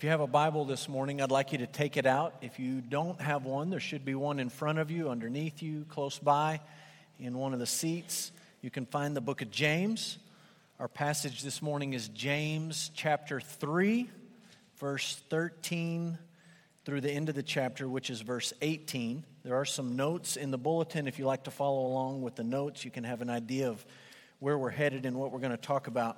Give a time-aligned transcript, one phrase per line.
[0.00, 2.36] If you have a Bible this morning, I'd like you to take it out.
[2.40, 5.84] If you don't have one, there should be one in front of you, underneath you,
[5.90, 6.60] close by,
[7.18, 8.32] in one of the seats.
[8.62, 10.16] You can find the book of James.
[10.78, 14.08] Our passage this morning is James chapter 3,
[14.78, 16.16] verse 13
[16.86, 19.22] through the end of the chapter, which is verse 18.
[19.44, 21.08] There are some notes in the bulletin.
[21.08, 23.84] If you like to follow along with the notes, you can have an idea of
[24.38, 26.16] where we're headed and what we're going to talk about.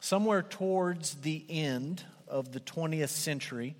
[0.00, 3.74] Somewhere towards the end of the 20th century,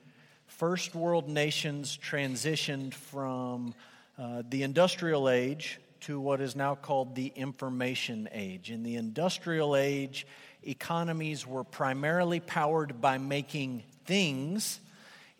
[0.46, 3.74] first world nations transitioned from
[4.18, 8.70] uh, the industrial age to what is now called the information age.
[8.70, 10.26] In the industrial age,
[10.62, 14.80] economies were primarily powered by making things.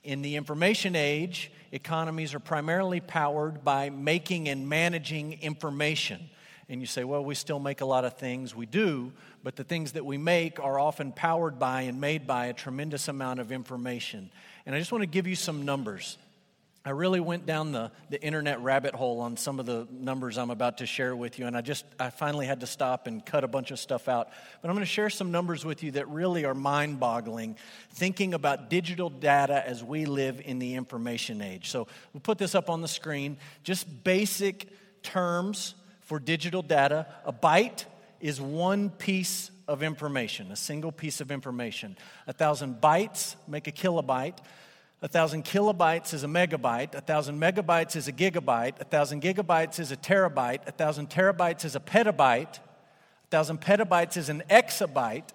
[0.04, 6.30] In the information age, economies are primarily powered by making and managing information.
[6.68, 8.54] And you say, well, we still make a lot of things.
[8.54, 12.46] We do, but the things that we make are often powered by and made by
[12.46, 14.30] a tremendous amount of information.
[14.66, 16.18] And I just want to give you some numbers.
[16.84, 20.50] I really went down the, the internet rabbit hole on some of the numbers I'm
[20.50, 23.44] about to share with you, and I just I finally had to stop and cut
[23.44, 24.30] a bunch of stuff out.
[24.62, 27.56] But I'm going to share some numbers with you that really are mind-boggling,
[27.92, 31.68] thinking about digital data as we live in the information age.
[31.68, 33.36] So we'll put this up on the screen.
[33.64, 34.68] Just basic
[35.02, 35.74] terms
[36.08, 37.06] for digital data.
[37.26, 37.84] A byte
[38.18, 41.98] is one piece of information, a single piece of information.
[42.26, 44.38] A thousand bytes make a kilobyte.
[45.02, 46.94] A thousand kilobytes is a megabyte.
[46.94, 48.80] A thousand megabytes is a gigabyte.
[48.80, 50.66] A thousand gigabytes is a terabyte.
[50.66, 52.56] A thousand terabytes is a petabyte.
[52.56, 55.28] A thousand petabytes is an exabyte.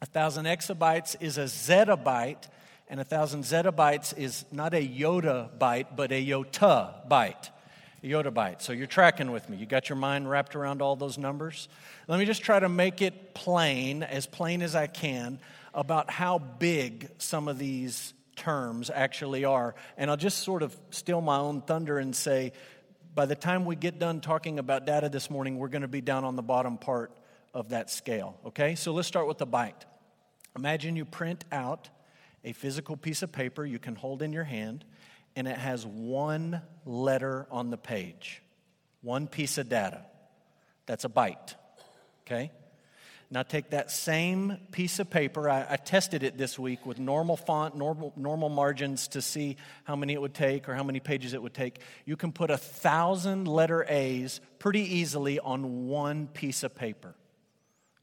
[0.00, 2.48] A thousand exabytes is a zettabyte.
[2.88, 7.50] And a thousand zettabytes is not a Yoda byte, but a Yotta byte.
[8.02, 8.62] Yottabyte.
[8.62, 9.56] So you're tracking with me.
[9.56, 11.68] You got your mind wrapped around all those numbers?
[12.06, 15.40] Let me just try to make it plain, as plain as I can,
[15.74, 19.74] about how big some of these terms actually are.
[19.96, 22.52] And I'll just sort of steal my own thunder and say,
[23.14, 26.00] by the time we get done talking about data this morning, we're going to be
[26.00, 27.12] down on the bottom part
[27.52, 28.38] of that scale.
[28.46, 28.76] Okay?
[28.76, 29.86] So let's start with the byte.
[30.56, 31.88] Imagine you print out
[32.44, 34.84] a physical piece of paper you can hold in your hand
[35.38, 38.42] and it has one letter on the page,
[39.02, 40.04] one piece of data.
[40.86, 41.54] That's a byte.
[42.26, 42.50] Okay?
[43.30, 45.48] Now take that same piece of paper.
[45.48, 49.94] I, I, tested it this week with normal font, normal, normal margins to see how
[49.94, 51.82] many it would take or how many pages it would take.
[52.04, 57.14] You can put a thousand letter A's pretty easily on one piece of paper.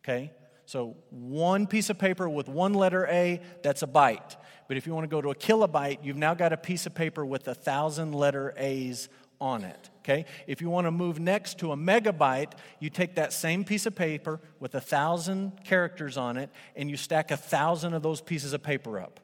[0.05, 0.31] Okay?
[0.65, 4.35] So one piece of paper with one letter A, that's a byte.
[4.67, 6.95] But if you want to go to a kilobyte, you've now got a piece of
[6.95, 9.09] paper with a thousand letter A's
[9.39, 9.89] on it.
[9.99, 10.25] Okay?
[10.47, 13.95] If you want to move next to a megabyte, you take that same piece of
[13.95, 18.53] paper with a thousand characters on it and you stack a thousand of those pieces
[18.53, 19.19] of paper up.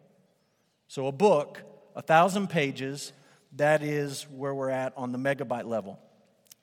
[0.88, 1.62] So a book,
[1.96, 3.14] a thousand pages,
[3.54, 6.00] that is where we're at on the megabyte level.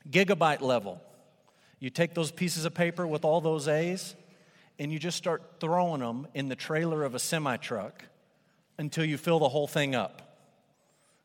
[0.09, 1.01] Gigabyte level,
[1.81, 4.15] you take those pieces of paper with all those A's
[4.79, 8.05] and you just start throwing them in the trailer of a semi truck
[8.79, 10.23] until you fill the whole thing up.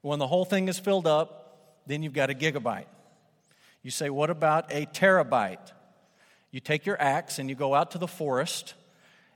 [0.02, 1.44] When the whole thing is filled up,
[1.86, 2.86] then you've got a gigabyte.
[3.84, 5.72] You say, What about a terabyte?
[6.52, 8.74] You take your axe and you go out to the forest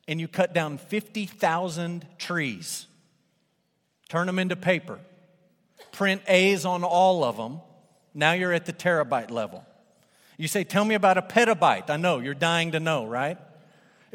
[0.07, 2.85] and you cut down 50,000 trees,
[4.07, 4.99] turn them into paper,
[5.91, 7.59] print A's on all of them.
[8.13, 9.65] Now you're at the terabyte level.
[10.37, 11.89] You say, Tell me about a petabyte.
[11.89, 13.37] I know, you're dying to know, right?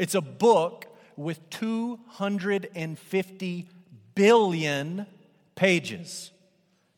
[0.02, 3.68] It's a book with 250
[4.16, 5.06] billion
[5.54, 6.32] pages.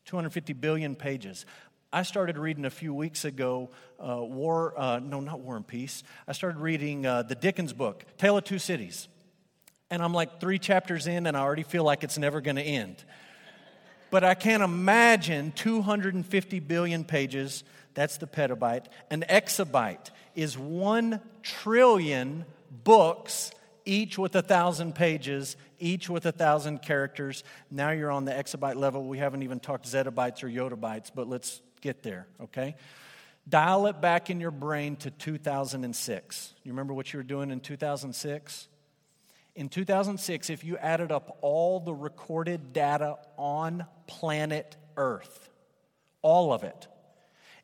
[0.05, 1.45] 250 billion pages.
[1.93, 6.01] I started reading a few weeks ago, uh, War, uh, no, not War and Peace.
[6.27, 9.07] I started reading uh, the Dickens book, Tale of Two Cities.
[9.91, 12.63] And I'm like three chapters in, and I already feel like it's never going to
[12.63, 13.03] end.
[14.09, 17.63] But I can't imagine 250 billion pages.
[17.93, 18.87] That's the petabyte.
[19.11, 22.45] An exabyte is one trillion
[22.83, 23.51] books,
[23.85, 27.43] each with a thousand pages, each with a thousand characters.
[27.69, 29.03] Now you're on the exabyte level.
[29.03, 32.75] We haven't even talked zettabytes or yottabytes, but let's get there, okay?
[33.47, 36.53] Dial it back in your brain to 2006.
[36.63, 38.67] You remember what you were doing in 2006?
[39.55, 45.49] In 2006, if you added up all the recorded data on planet Earth,
[46.21, 46.87] all of it,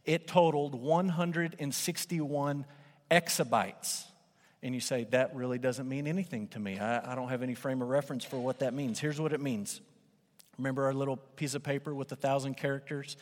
[0.06, 2.66] it totaled 161
[3.10, 4.04] exabytes.
[4.64, 6.78] And you say, that really doesn't mean anything to me.
[6.78, 9.00] I, I don't have any frame of reference for what that means.
[9.00, 9.82] Here's what it means.
[10.58, 13.18] Remember our little piece of paper with a thousand characters?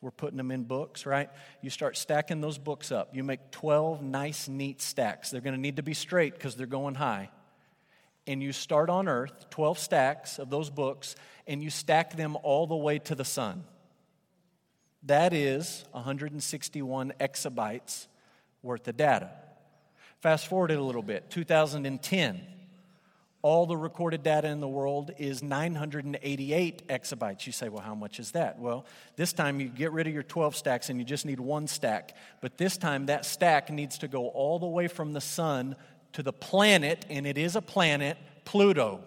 [0.00, 1.30] We're putting them in books, right?
[1.62, 3.16] You start stacking those books up.
[3.16, 5.30] You make 12 nice, neat stacks.
[5.30, 7.30] They're going to need to be straight because they're going high.
[8.26, 11.14] and you start on earth, 12 stacks of those books,
[11.46, 13.64] and you stack them all the way to the sun.
[15.02, 18.06] That is 161 exabytes
[18.62, 19.30] worth of data.
[20.24, 22.40] Fast forward it a little bit, 2010.
[23.42, 27.44] All the recorded data in the world is 988 exabytes.
[27.44, 28.58] You say, well, how much is that?
[28.58, 28.86] Well,
[29.16, 32.16] this time you get rid of your 12 stacks and you just need one stack.
[32.40, 35.76] But this time that stack needs to go all the way from the sun
[36.14, 38.16] to the planet, and it is a planet,
[38.46, 39.04] Pluto.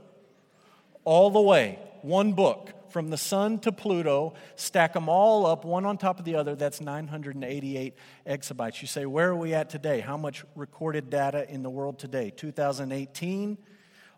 [1.04, 5.86] All the way, one book from the sun to Pluto, stack them all up one
[5.86, 6.56] on top of the other.
[6.56, 7.94] That's 988
[8.26, 8.82] exabytes.
[8.82, 10.00] You say, where are we at today?
[10.00, 12.32] How much recorded data in the world today?
[12.36, 13.58] 2018,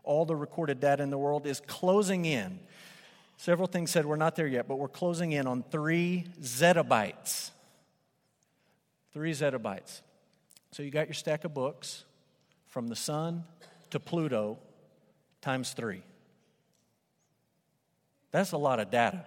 [0.04, 2.60] all the recorded data in the world is closing in.
[3.38, 7.52] Several things said we're not there yet, but we're closing in on three zettabytes.
[9.14, 10.02] Three zettabytes.
[10.72, 12.04] So you got your stack of books
[12.68, 13.46] from the sun
[13.90, 14.60] to Pluto
[15.42, 16.04] times three.
[18.32, 19.26] That's a lot of data.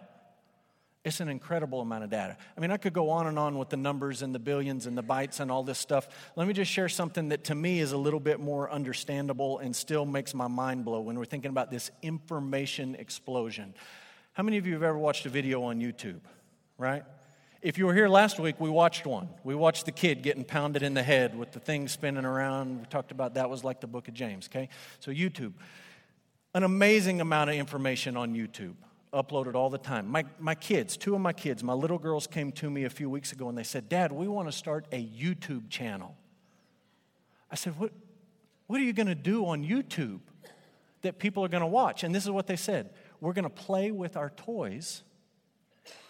[1.04, 2.37] It's an incredible amount of data.
[2.56, 4.96] I mean, I could go on and on with the numbers and the billions and
[4.96, 6.06] the bytes and all this stuff.
[6.37, 9.75] Let me just share something that to me is a little bit more understandable and
[9.75, 13.75] still makes my mind blow when we're thinking about this information explosion.
[14.32, 16.20] How many of you have ever watched a video on YouTube,
[16.78, 17.02] right?
[17.62, 19.28] If you were here last week, we watched one.
[19.43, 22.78] We watched the kid getting pounded in the head with the thing spinning around.
[22.78, 24.69] We talked about that was like the book of James, okay?
[25.00, 25.52] So, YouTube.
[26.55, 28.75] An amazing amount of information on YouTube
[29.12, 30.08] uploaded all the time.
[30.08, 33.10] My, my kids, two of my kids, my little girls came to me a few
[33.10, 36.16] weeks ago and they said, Dad, we want to start a YouTube channel.
[37.50, 37.92] I said, What,
[38.66, 40.20] what are you going to do on YouTube
[41.02, 42.04] that people are going to watch?
[42.04, 45.02] And this is what they said We're going to play with our toys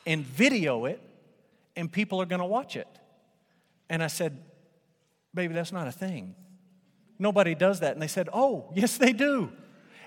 [0.06, 1.00] and video it,
[1.74, 2.88] and people are going to watch it.
[3.90, 4.38] And I said,
[5.34, 6.36] Baby, that's not a thing.
[7.18, 7.94] Nobody does that.
[7.94, 9.50] And they said, Oh, yes, they do.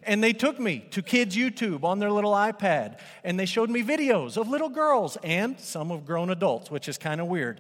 [0.05, 3.81] And they took me to kids' YouTube on their little iPad, and they showed me
[3.81, 7.59] videos of little girls and some of grown adults, which is kind of weird.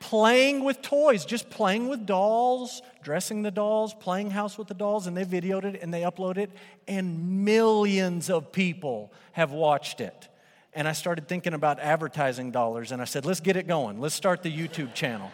[0.00, 5.06] playing with toys, just playing with dolls, dressing the dolls, playing house with the dolls,
[5.06, 6.50] and they videoed it and they uploaded it,
[6.86, 10.28] and millions of people have watched it.
[10.72, 14.00] And I started thinking about advertising dollars, and I said, let's get it going.
[14.00, 15.30] Let's start the YouTube channel.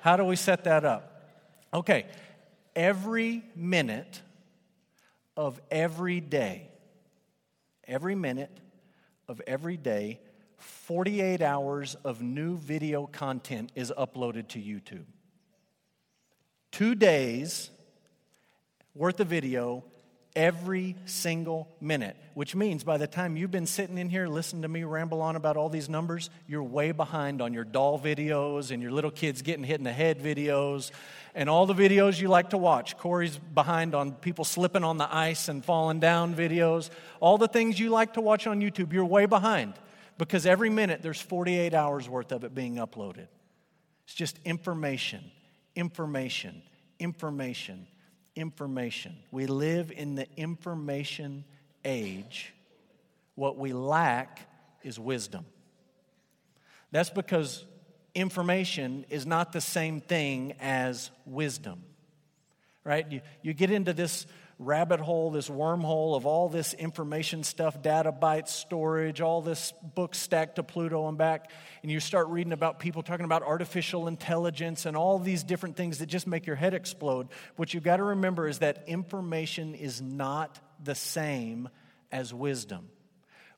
[0.00, 1.22] How do we set that up?
[1.72, 2.06] Okay,
[2.74, 4.22] every minute
[5.38, 6.68] of every day,
[7.86, 8.50] every minute
[9.28, 10.18] of every day,
[10.56, 15.04] 48 hours of new video content is uploaded to YouTube.
[16.72, 17.70] Two days
[18.96, 19.84] worth of video
[20.38, 24.68] every single minute, which means by the time you've been sitting in here listening to
[24.68, 28.80] me ramble on about all these numbers, you're way behind on your doll videos and
[28.80, 30.92] your little kids getting hit in the head videos
[31.34, 32.96] and all the videos you like to watch.
[32.96, 36.88] Corey's behind on people slipping on the ice and falling down videos.
[37.18, 39.74] All the things you like to watch on YouTube, you're way behind
[40.18, 43.26] because every minute there's 48 hours worth of it being uploaded.
[44.04, 45.32] It's just information,
[45.74, 46.62] information,
[47.00, 47.88] information,
[48.38, 49.16] information.
[49.32, 51.44] We live in the information
[51.84, 52.54] age.
[53.34, 54.48] What we lack
[54.82, 55.44] is wisdom.
[56.92, 57.64] That's because
[58.14, 61.82] information is not the same thing as wisdom,
[62.84, 63.10] right?
[63.10, 64.26] You, you get into this
[64.58, 70.14] rabbit hole, this wormhole of all this information stuff, data bytes, storage, all this book
[70.14, 71.50] stacked to Pluto and back,
[71.82, 75.98] and you start reading about people talking about artificial intelligence and all these different things
[75.98, 77.28] that just make your head explode.
[77.54, 81.68] What you've got to remember is that information is not the same
[82.10, 82.88] as wisdom.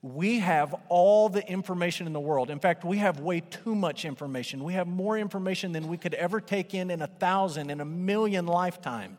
[0.03, 2.51] We have all the information in the world.
[2.51, 4.65] In fact, we have way too much information.
[4.65, 7.85] We have more information than we could ever take in in a thousand, in a
[7.85, 9.19] million lifetimes.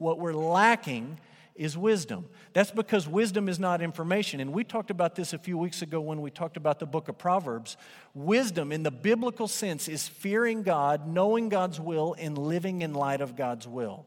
[0.00, 1.20] What we're lacking
[1.54, 2.24] is wisdom.
[2.54, 4.40] That's because wisdom is not information.
[4.40, 7.08] And we talked about this a few weeks ago when we talked about the book
[7.10, 7.76] of Proverbs.
[8.14, 13.20] Wisdom, in the biblical sense, is fearing God, knowing God's will, and living in light
[13.20, 14.06] of God's will.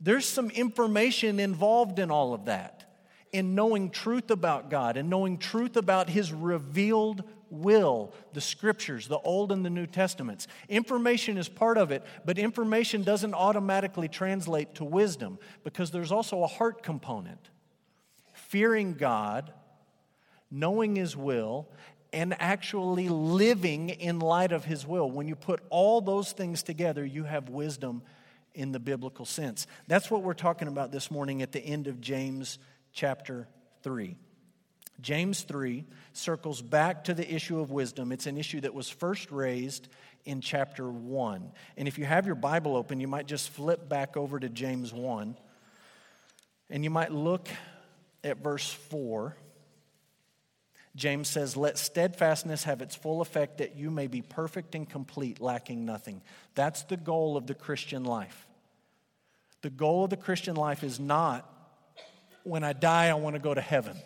[0.00, 2.84] There's some information involved in all of that
[3.32, 9.18] in knowing truth about God and knowing truth about His revealed will, the scriptures, the
[9.18, 10.46] Old and the New Testaments.
[10.68, 16.42] Information is part of it, but information doesn't automatically translate to wisdom because there's also
[16.42, 17.50] a heart component.
[18.32, 19.52] Fearing God,
[20.50, 21.68] knowing His will,
[22.12, 25.10] and actually living in light of His will.
[25.10, 28.02] When you put all those things together, you have wisdom
[28.54, 29.66] in the biblical sense.
[29.88, 32.58] That's what we're talking about this morning at the end of James
[32.92, 33.48] chapter
[33.82, 34.16] 3.
[35.00, 38.12] James 3 circles back to the issue of wisdom.
[38.12, 39.88] It's an issue that was first raised
[40.24, 41.50] in chapter 1.
[41.76, 44.92] And if you have your Bible open, you might just flip back over to James
[44.92, 45.36] 1.
[46.70, 47.48] And you might look
[48.22, 49.36] at verse 4.
[50.96, 55.40] James says, Let steadfastness have its full effect that you may be perfect and complete,
[55.40, 56.22] lacking nothing.
[56.54, 58.46] That's the goal of the Christian life.
[59.62, 61.50] The goal of the Christian life is not
[62.44, 63.96] when I die, I want to go to heaven.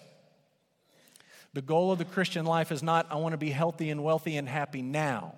[1.54, 4.36] The goal of the Christian life is not I want to be healthy and wealthy
[4.36, 5.34] and happy now.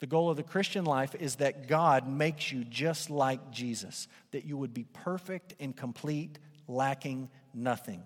[0.00, 4.44] The goal of the Christian life is that God makes you just like Jesus, that
[4.44, 6.38] you would be perfect and complete,
[6.68, 8.02] lacking nothing.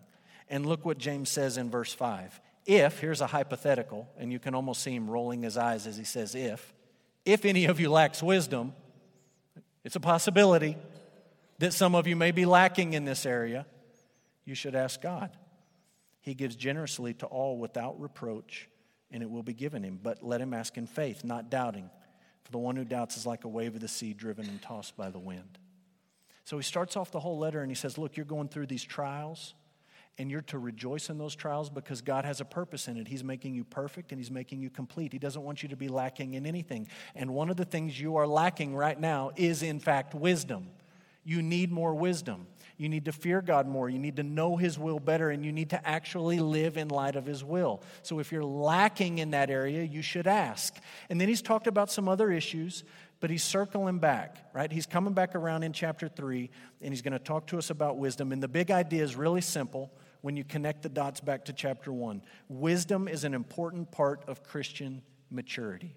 [0.49, 2.41] And look what James says in verse 5.
[2.67, 6.05] If, here's a hypothetical, and you can almost see him rolling his eyes as he
[6.05, 6.73] says, if,
[7.25, 8.73] if any of you lacks wisdom,
[9.85, 10.77] it's a possibility
[11.59, 13.67] that some of you may be lacking in this area,
[14.45, 15.31] you should ask God.
[16.21, 18.69] He gives generously to all without reproach
[19.11, 19.99] and it will be given him.
[20.03, 21.91] But let him ask in faith, not doubting.
[22.45, 24.97] For the one who doubts is like a wave of the sea driven and tossed
[24.97, 25.59] by the wind.
[26.45, 28.83] So he starts off the whole letter and he says, Look, you're going through these
[28.83, 29.55] trials,
[30.19, 33.09] and you're to rejoice in those trials because God has a purpose in it.
[33.09, 35.13] He's making you perfect and He's making you complete.
[35.13, 36.89] He doesn't want you to be lacking in anything.
[37.15, 40.69] And one of the things you are lacking right now is, in fact, wisdom.
[41.25, 42.47] You need more wisdom.
[42.77, 43.91] You need to fear God more.
[43.91, 47.15] You need to know His will better, and you need to actually live in light
[47.15, 47.83] of His will.
[48.03, 50.75] So if you're lacking in that area, you should ask.
[51.11, 52.85] And then He's talked about some other issues,
[53.21, 54.73] but He's circling back, right?
[54.73, 56.49] He's coming back around in chapter 3,
[56.81, 58.33] and He's going to talk to us about wisdom.
[58.33, 61.93] And the big idea is really simple when you connect the dots back to chapter
[61.93, 62.23] 1.
[62.49, 65.97] Wisdom is an important part of Christian maturity.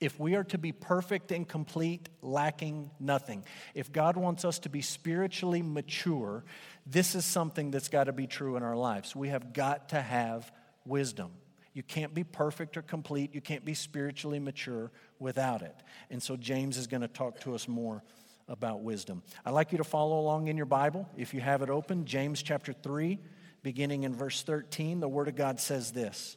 [0.00, 4.68] If we are to be perfect and complete, lacking nothing, if God wants us to
[4.68, 6.44] be spiritually mature,
[6.86, 9.16] this is something that's got to be true in our lives.
[9.16, 10.52] We have got to have
[10.84, 11.32] wisdom.
[11.72, 15.74] You can't be perfect or complete, you can't be spiritually mature without it.
[16.10, 18.02] And so James is going to talk to us more
[18.48, 19.22] about wisdom.
[19.44, 21.08] I'd like you to follow along in your Bible.
[21.16, 23.18] If you have it open, James chapter 3,
[23.62, 26.36] beginning in verse 13, the Word of God says this.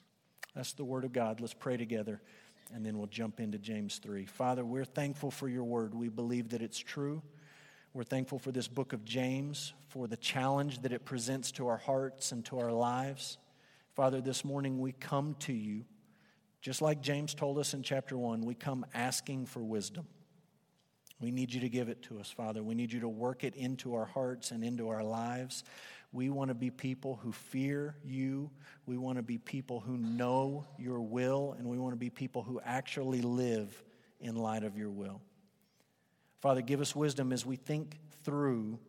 [0.55, 1.39] That's the Word of God.
[1.39, 2.21] Let's pray together,
[2.73, 4.25] and then we'll jump into James 3.
[4.25, 5.95] Father, we're thankful for your Word.
[5.95, 7.21] We believe that it's true.
[7.93, 11.77] We're thankful for this book of James, for the challenge that it presents to our
[11.77, 13.37] hearts and to our lives.
[13.95, 15.83] Father, this morning we come to you,
[16.61, 20.05] just like James told us in chapter 1, we come asking for wisdom.
[21.19, 22.63] We need you to give it to us, Father.
[22.63, 25.63] We need you to work it into our hearts and into our lives.
[26.13, 28.51] We want to be people who fear you.
[28.85, 32.43] We want to be people who know your will, and we want to be people
[32.43, 33.83] who actually live
[34.19, 35.21] in light of your will.
[36.41, 38.79] Father, give us wisdom as we think through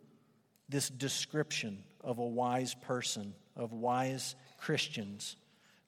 [0.69, 5.37] this description of a wise person, of wise Christians.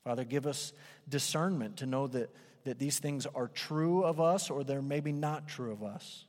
[0.04, 0.72] Father, give us
[1.08, 2.30] discernment to know that,
[2.64, 6.26] that these things are true of us or they're maybe not true of us.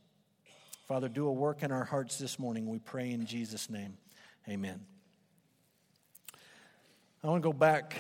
[0.88, 2.67] Father, do a work in our hearts this morning.
[2.69, 3.97] We pray in Jesus' name.
[4.47, 4.94] Amen.
[7.25, 7.96] I want to go back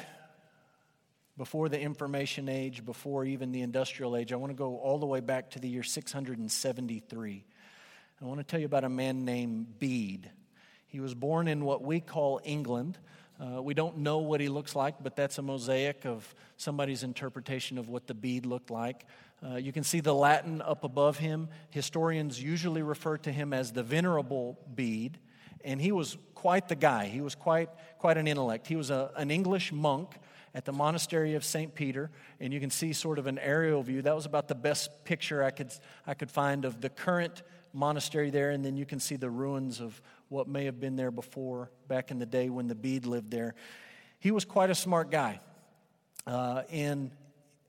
[1.35, 4.31] before the information age, before even the industrial age.
[4.31, 7.45] I want to go all the way back to the year 673.
[8.21, 10.29] I want to tell you about a man named Bede.
[10.85, 12.99] He was born in what we call England.
[13.39, 17.79] Uh, we don't know what he looks like, but that's a mosaic of somebody's interpretation
[17.79, 19.07] of what the Bede looked like.
[19.43, 21.49] Uh, you can see the Latin up above him.
[21.71, 25.17] Historians usually refer to him as the Venerable Bede
[25.63, 27.05] and he was quite the guy.
[27.05, 28.67] He was quite, quite an intellect.
[28.67, 30.17] He was a, an English monk
[30.53, 31.75] at the monastery of St.
[31.75, 32.09] Peter,
[32.39, 34.01] and you can see sort of an aerial view.
[34.01, 35.73] That was about the best picture I could,
[36.07, 37.43] I could find of the current
[37.73, 41.11] monastery there, and then you can see the ruins of what may have been there
[41.11, 43.53] before, back in the day when the Bede lived there.
[44.19, 45.41] He was quite a smart guy.
[46.25, 47.11] Uh, and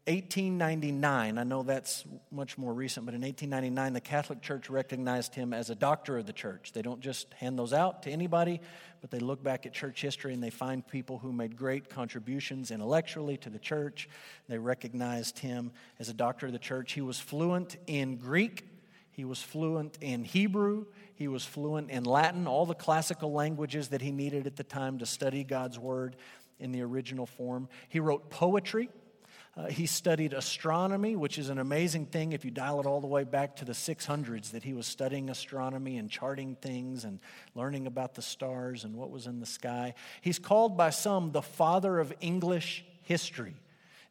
[0.07, 5.53] 1899, I know that's much more recent, but in 1899, the Catholic Church recognized him
[5.53, 6.71] as a doctor of the church.
[6.73, 8.61] They don't just hand those out to anybody,
[9.01, 12.71] but they look back at church history and they find people who made great contributions
[12.71, 14.09] intellectually to the church.
[14.49, 16.93] They recognized him as a doctor of the church.
[16.93, 18.65] He was fluent in Greek,
[19.11, 20.87] he was fluent in Hebrew,
[21.17, 24.99] he was fluent in Latin, all the classical languages that he needed at the time
[24.99, 26.15] to study God's word
[26.61, 27.69] in the original form.
[27.89, 28.89] He wrote poetry.
[29.57, 33.07] Uh, he studied astronomy, which is an amazing thing if you dial it all the
[33.07, 37.21] way back to the 600s, that he was studying astronomy and charting things and
[37.55, 39.95] learning about the stars and what was in the sky.
[40.21, 43.55] He's called by some the father of English history.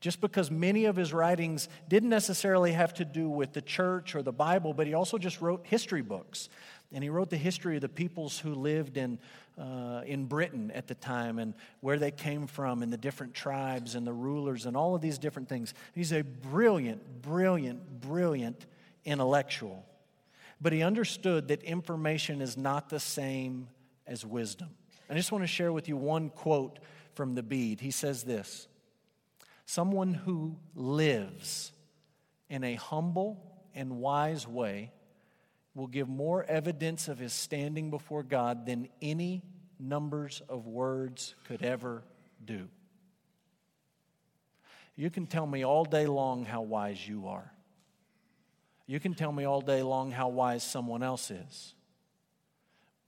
[0.01, 4.21] Just because many of his writings didn't necessarily have to do with the church or
[4.21, 6.49] the Bible, but he also just wrote history books.
[6.95, 9.19] And he wrote the history of the peoples who lived in
[9.57, 13.95] uh, in Britain at the time and where they came from and the different tribes
[13.95, 15.73] and the rulers and all of these different things.
[15.93, 18.65] He's a brilliant, brilliant, brilliant
[19.03, 19.85] intellectual.
[20.61, 23.67] But he understood that information is not the same
[24.07, 24.69] as wisdom.
[25.09, 26.79] I just want to share with you one quote
[27.13, 27.81] from the Bede.
[27.81, 28.67] He says this
[29.65, 31.71] Someone who lives
[32.49, 33.41] in a humble
[33.73, 34.91] and wise way
[35.75, 39.43] will give more evidence of his standing before God than any
[39.77, 42.03] numbers of words could ever
[42.43, 42.69] do.
[44.95, 47.51] You can tell me all day long how wise you are.
[48.87, 51.73] You can tell me all day long how wise someone else is.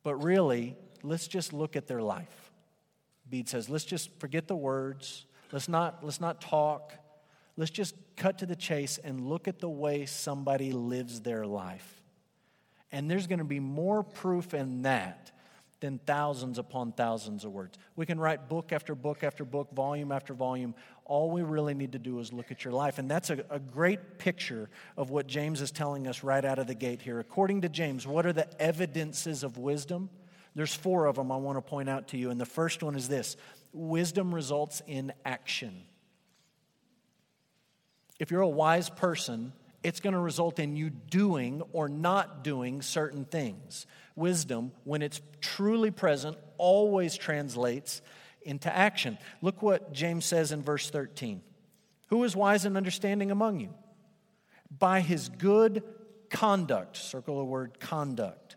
[0.03, 2.51] But really, let's just look at their life.
[3.29, 5.25] Bede says, let's just forget the words.
[5.51, 6.93] Let's not, let's not talk.
[7.55, 11.96] Let's just cut to the chase and look at the way somebody lives their life.
[12.91, 15.31] And there's going to be more proof in that
[15.79, 17.77] than thousands upon thousands of words.
[17.95, 20.73] We can write book after book after book, volume after volume.
[21.05, 22.97] All we really need to do is look at your life.
[22.97, 26.67] And that's a, a, great picture of what James is telling us right out of
[26.67, 27.19] the gate here.
[27.19, 30.09] According to James, what are the evidences of wisdom?
[30.55, 32.31] There's four of them I want to point out to you.
[32.31, 33.37] And the first one is this
[33.71, 35.83] wisdom results in action.
[38.19, 42.81] If you're a wise person, it's going to result in you doing or not doing
[42.81, 43.85] certain things.
[44.15, 48.01] Wisdom, when it's truly present, always translates
[48.41, 49.17] into action.
[49.41, 51.41] Look what James says in verse 13
[52.07, 53.73] Who is wise and understanding among you?
[54.77, 55.83] By his good
[56.29, 58.55] conduct, circle the word conduct.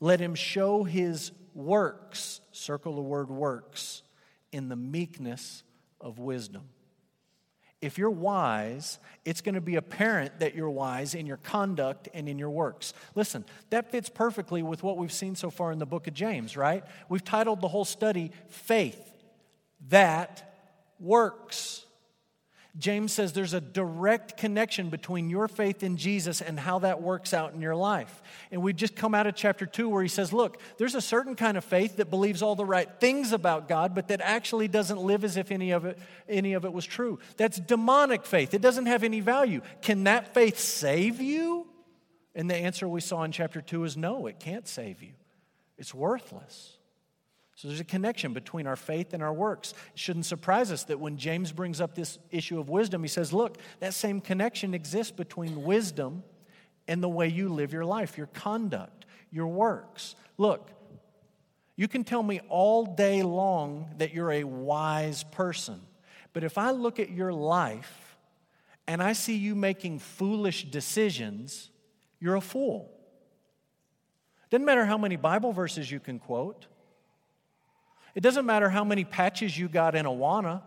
[0.00, 4.02] Let him show his works, circle the word works,
[4.50, 5.62] in the meekness
[6.00, 6.62] of wisdom.
[7.80, 12.28] If you're wise, it's going to be apparent that you're wise in your conduct and
[12.28, 12.92] in your works.
[13.14, 16.56] Listen, that fits perfectly with what we've seen so far in the book of James,
[16.56, 16.84] right?
[17.08, 19.00] We've titled the whole study Faith
[19.88, 20.46] That
[20.98, 21.86] Works.
[22.78, 27.34] James says there's a direct connection between your faith in Jesus and how that works
[27.34, 28.22] out in your life.
[28.52, 31.34] And we just come out of chapter 2 where he says, Look, there's a certain
[31.34, 35.00] kind of faith that believes all the right things about God, but that actually doesn't
[35.00, 37.18] live as if any of it, any of it was true.
[37.36, 38.54] That's demonic faith.
[38.54, 39.62] It doesn't have any value.
[39.82, 41.66] Can that faith save you?
[42.34, 45.12] And the answer we saw in chapter 2 is no, it can't save you.
[45.76, 46.76] It's worthless.
[47.60, 49.74] So there's a connection between our faith and our works.
[49.92, 53.34] It shouldn't surprise us that when James brings up this issue of wisdom, he says,
[53.34, 56.22] look, that same connection exists between wisdom
[56.88, 60.14] and the way you live your life, your conduct, your works.
[60.38, 60.70] Look,
[61.76, 65.82] you can tell me all day long that you're a wise person,
[66.32, 68.16] but if I look at your life
[68.86, 71.68] and I see you making foolish decisions,
[72.20, 72.90] you're a fool.
[74.48, 76.66] Doesn't matter how many Bible verses you can quote.
[78.14, 80.62] It doesn't matter how many patches you got in Awana.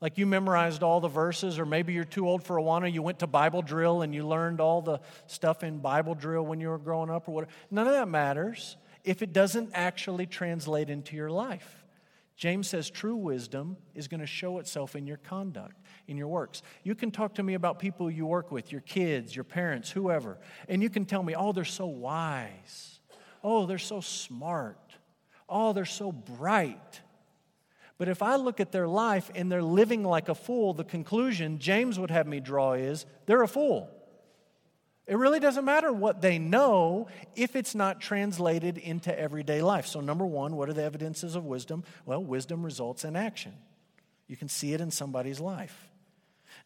[0.00, 2.90] Like you memorized all the verses, or maybe you're too old for Awana.
[2.90, 6.60] You went to Bible drill and you learned all the stuff in Bible drill when
[6.60, 7.52] you were growing up, or whatever.
[7.70, 11.84] None of that matters if it doesn't actually translate into your life.
[12.36, 15.76] James says true wisdom is going to show itself in your conduct,
[16.08, 16.62] in your works.
[16.82, 20.38] You can talk to me about people you work with, your kids, your parents, whoever,
[20.66, 23.00] and you can tell me, oh, they're so wise.
[23.44, 24.89] Oh, they're so smart
[25.50, 27.00] oh, they're so bright.
[27.98, 31.58] But if I look at their life and they're living like a fool, the conclusion
[31.58, 33.90] James would have me draw is they're a fool.
[35.06, 39.86] It really doesn't matter what they know if it's not translated into everyday life.
[39.86, 41.82] So, number one, what are the evidences of wisdom?
[42.06, 43.52] Well, wisdom results in action.
[44.28, 45.88] You can see it in somebody's life.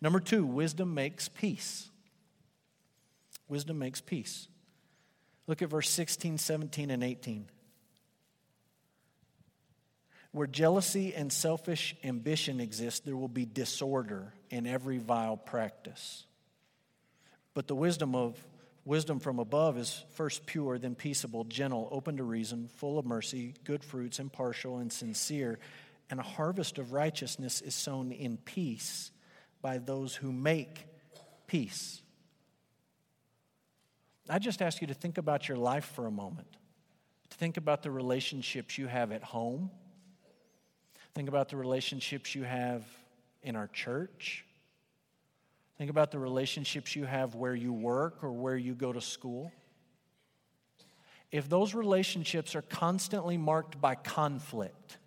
[0.00, 1.88] Number two, wisdom makes peace.
[3.48, 4.48] Wisdom makes peace.
[5.46, 7.46] Look at verse 16, 17, and 18.
[10.34, 16.24] Where jealousy and selfish ambition exist, there will be disorder in every vile practice.
[17.54, 18.36] But the wisdom of
[18.84, 23.54] wisdom from above is first pure, then peaceable, gentle, open to reason, full of mercy,
[23.62, 25.60] good fruits, impartial and sincere.
[26.10, 29.12] And a harvest of righteousness is sown in peace
[29.62, 30.88] by those who make
[31.46, 32.02] peace.
[34.28, 36.56] I just ask you to think about your life for a moment.
[37.30, 39.70] To think about the relationships you have at home.
[41.14, 42.84] Think about the relationships you have
[43.42, 44.44] in our church.
[45.78, 49.52] Think about the relationships you have where you work or where you go to school.
[51.30, 54.98] If those relationships are constantly marked by conflict,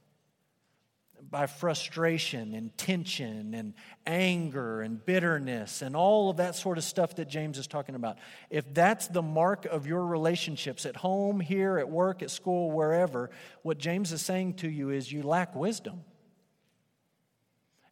[1.29, 3.73] by frustration and tension and
[4.05, 8.17] anger and bitterness and all of that sort of stuff that James is talking about.
[8.49, 13.29] If that's the mark of your relationships at home, here, at work, at school, wherever,
[13.61, 16.03] what James is saying to you is you lack wisdom.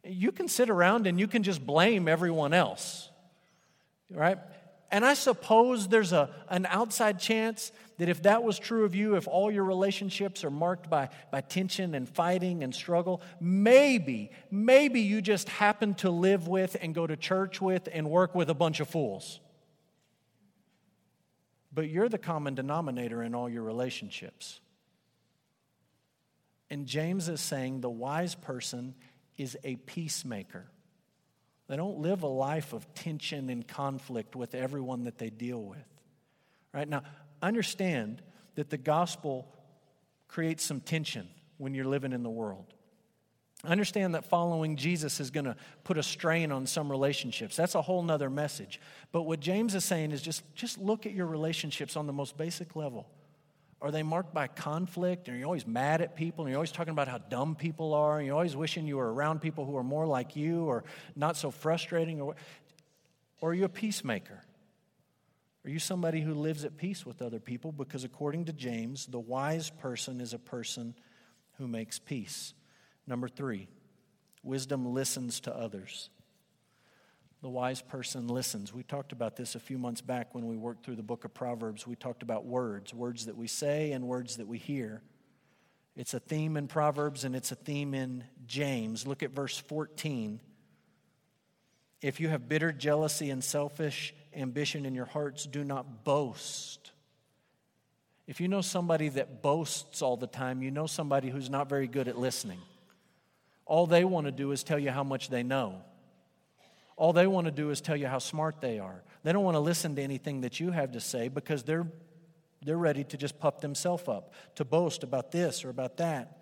[0.04, 3.10] You can sit around and you can just blame everyone else,
[4.08, 4.38] right?
[4.90, 9.16] And I suppose there's a, an outside chance that if that was true of you,
[9.16, 15.00] if all your relationships are marked by, by tension and fighting and struggle, maybe, maybe
[15.00, 18.54] you just happen to live with and go to church with and work with a
[18.54, 19.40] bunch of fools.
[21.72, 24.60] But you're the common denominator in all your relationships.
[26.70, 28.94] And James is saying the wise person
[29.36, 30.66] is a peacemaker.
[31.68, 35.78] They don't live a life of tension and conflict with everyone that they deal with.
[36.72, 37.02] Right now,
[37.46, 38.22] understand
[38.56, 39.46] that the gospel
[40.28, 41.28] creates some tension
[41.58, 42.66] when you're living in the world.
[43.64, 47.56] Understand that following Jesus is going to put a strain on some relationships.
[47.56, 48.80] That's a whole nother message.
[49.12, 52.36] But what James is saying is just, just look at your relationships on the most
[52.36, 53.08] basic level.
[53.80, 55.28] Are they marked by conflict?
[55.28, 56.44] Are you always mad at people?
[56.44, 58.18] And you're always talking about how dumb people are?
[58.18, 61.36] And you're always wishing you were around people who are more like you or not
[61.36, 62.20] so frustrating?
[62.20, 62.36] Or,
[63.40, 64.42] or are you a peacemaker?
[65.66, 67.72] Are you somebody who lives at peace with other people?
[67.72, 70.94] Because according to James, the wise person is a person
[71.58, 72.54] who makes peace.
[73.04, 73.66] Number three,
[74.44, 76.08] wisdom listens to others.
[77.42, 78.72] The wise person listens.
[78.72, 81.34] We talked about this a few months back when we worked through the book of
[81.34, 81.84] Proverbs.
[81.84, 85.02] We talked about words, words that we say and words that we hear.
[85.96, 89.04] It's a theme in Proverbs and it's a theme in James.
[89.04, 90.40] Look at verse 14.
[92.02, 96.92] If you have bitter jealousy and selfish ambition in your hearts, do not boast.
[98.26, 101.86] If you know somebody that boasts all the time, you know somebody who's not very
[101.86, 102.58] good at listening.
[103.64, 105.82] All they want to do is tell you how much they know.
[106.96, 109.02] All they want to do is tell you how smart they are.
[109.22, 111.86] They don't want to listen to anything that you have to say because they're,
[112.64, 116.38] they're ready to just puff themselves up, to boast about this or about that.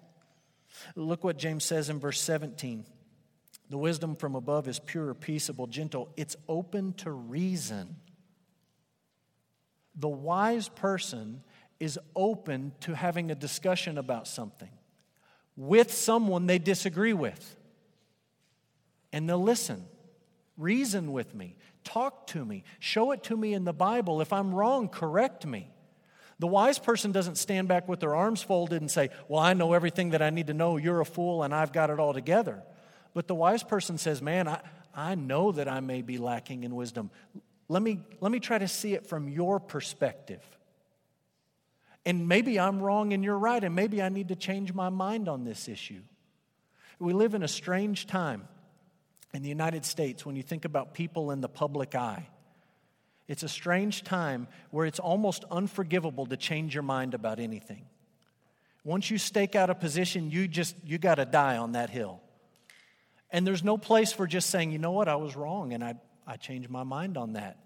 [0.94, 2.84] Look what James says in verse 17.
[3.70, 6.10] The wisdom from above is pure, peaceable, gentle.
[6.16, 7.96] It's open to reason.
[9.94, 11.42] The wise person
[11.80, 14.70] is open to having a discussion about something
[15.56, 17.56] with someone they disagree with.
[19.12, 19.84] And they'll listen.
[20.56, 21.56] Reason with me.
[21.84, 22.64] Talk to me.
[22.80, 24.20] Show it to me in the Bible.
[24.20, 25.70] If I'm wrong, correct me.
[26.38, 29.72] The wise person doesn't stand back with their arms folded and say, Well, I know
[29.72, 30.76] everything that I need to know.
[30.76, 32.62] You're a fool and I've got it all together.
[33.14, 34.60] But the wise person says, Man, I,
[34.94, 37.10] I know that I may be lacking in wisdom.
[37.68, 40.42] Let me, let me try to see it from your perspective.
[42.04, 45.28] And maybe I'm wrong and you're right, and maybe I need to change my mind
[45.28, 46.02] on this issue.
[46.98, 48.46] We live in a strange time
[49.32, 52.28] in the United States when you think about people in the public eye.
[53.26, 57.86] It's a strange time where it's almost unforgivable to change your mind about anything.
[58.84, 62.20] Once you stake out a position, you just you got to die on that hill.
[63.34, 65.96] And there's no place for just saying, you know what, I was wrong and I,
[66.24, 67.58] I changed my mind on that.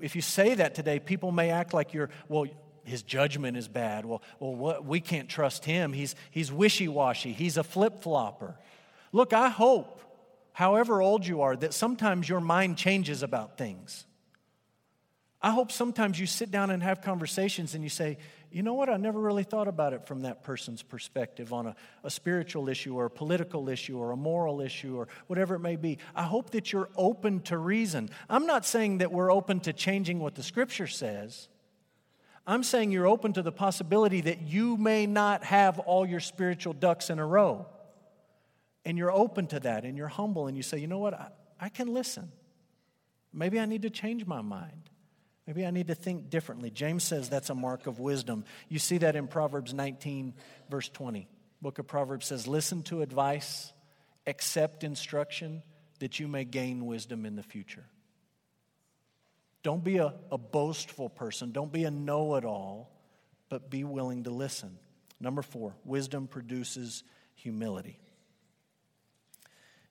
[0.00, 2.46] If you say that today, people may act like you're, well,
[2.82, 4.04] his judgment is bad.
[4.04, 5.92] Well, well what, we can't trust him.
[5.92, 7.32] He's, he's wishy washy.
[7.32, 8.56] He's a flip flopper.
[9.12, 10.00] Look, I hope,
[10.52, 14.04] however old you are, that sometimes your mind changes about things.
[15.40, 18.18] I hope sometimes you sit down and have conversations and you say,
[18.52, 18.88] you know what?
[18.88, 22.94] I never really thought about it from that person's perspective on a, a spiritual issue
[22.94, 25.98] or a political issue or a moral issue or whatever it may be.
[26.14, 28.10] I hope that you're open to reason.
[28.28, 31.48] I'm not saying that we're open to changing what the scripture says.
[32.46, 36.72] I'm saying you're open to the possibility that you may not have all your spiritual
[36.72, 37.66] ducks in a row.
[38.84, 41.14] And you're open to that and you're humble and you say, you know what?
[41.14, 41.28] I,
[41.60, 42.32] I can listen.
[43.32, 44.90] Maybe I need to change my mind.
[45.54, 46.70] Maybe I need to think differently.
[46.70, 48.46] James says that's a mark of wisdom.
[48.70, 50.32] You see that in Proverbs 19,
[50.70, 51.28] verse 20.
[51.60, 53.70] Book of Proverbs says, Listen to advice,
[54.26, 55.62] accept instruction,
[55.98, 57.84] that you may gain wisdom in the future.
[59.62, 61.52] Don't be a, a boastful person.
[61.52, 62.90] Don't be a know it all,
[63.50, 64.78] but be willing to listen.
[65.20, 67.98] Number four, wisdom produces humility.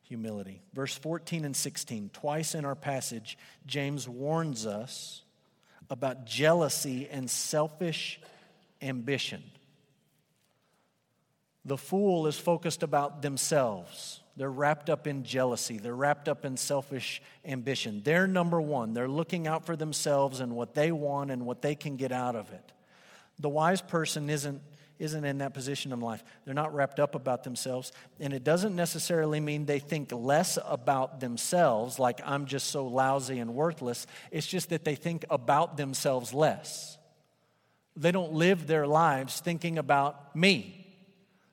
[0.06, 0.64] Humility.
[0.74, 5.22] Verse 14 and 16, twice in our passage, James warns us
[5.92, 8.20] about jealousy and selfish
[8.82, 9.44] ambition.
[11.66, 14.22] The fool is focused about themselves.
[14.38, 15.78] They're wrapped up in jealousy.
[15.78, 18.02] They're wrapped up in selfish ambition.
[18.04, 18.94] They're number one.
[18.94, 22.36] They're looking out for themselves and what they want and what they can get out
[22.36, 22.72] of it.
[23.38, 24.62] The wise person isn't,
[25.02, 26.24] isn't in that position in life.
[26.46, 27.92] They're not wrapped up about themselves.
[28.20, 33.40] And it doesn't necessarily mean they think less about themselves, like I'm just so lousy
[33.40, 34.06] and worthless.
[34.30, 36.98] It's just that they think about themselves less.
[37.96, 40.78] They don't live their lives thinking about me.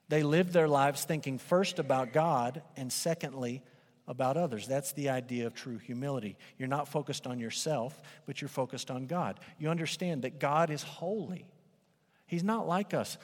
[0.08, 3.62] They live their lives thinking first about God and secondly
[4.06, 4.66] about others.
[4.66, 6.36] That's the idea of true humility.
[6.58, 9.40] You're not focused on yourself, but you're focused on God.
[9.58, 11.46] You understand that God is holy,
[12.28, 13.18] He's not like us.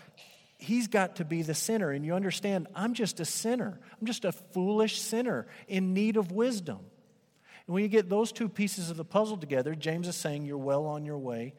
[0.56, 3.78] He's got to be the sinner, and you understand, I'm just a sinner.
[4.00, 6.78] I'm just a foolish sinner in need of wisdom.
[7.66, 10.58] And when you get those two pieces of the puzzle together, James is saying you're
[10.58, 11.54] well on your way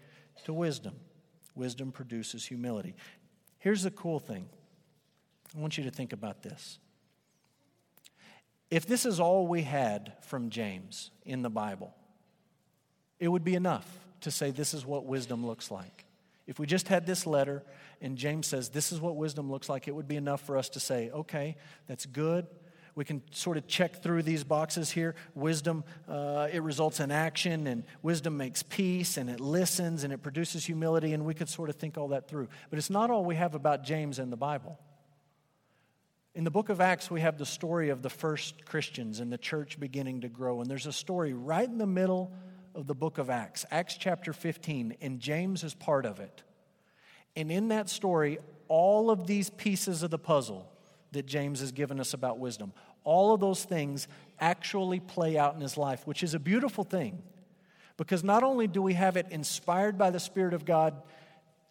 [0.45, 0.95] to wisdom.
[1.53, 2.95] Wisdom produces humility.
[3.59, 4.49] Here's the cool thing
[5.55, 6.79] I want you to think about this.
[8.71, 11.93] If this is all we had from James in the Bible,
[13.19, 13.87] it would be enough
[14.21, 16.04] to say this is what wisdom looks like.
[16.47, 17.63] If we just had this letter
[18.01, 20.69] and James says this is what wisdom looks like, it would be enough for us
[20.69, 22.47] to say, okay, that's good.
[22.95, 25.15] We can sort of check through these boxes here.
[25.33, 30.23] Wisdom, uh, it results in action, and wisdom makes peace, and it listens, and it
[30.23, 32.47] produces humility, and we could sort of think all that through.
[32.69, 34.79] But it's not all we have about James in the Bible.
[36.35, 39.37] In the book of Acts, we have the story of the first Christians and the
[39.37, 40.61] church beginning to grow.
[40.61, 42.31] And there's a story right in the middle
[42.75, 46.43] of the book of Acts, Acts chapter 15, and James is part of it.
[47.35, 50.69] And in that story, all of these pieces of the puzzle
[51.11, 54.07] that James has given us about wisdom, all of those things
[54.39, 57.21] actually play out in his life, which is a beautiful thing.
[57.97, 61.01] Because not only do we have it inspired by the Spirit of God